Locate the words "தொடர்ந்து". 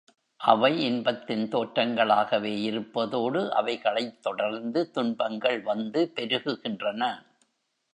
4.21-4.91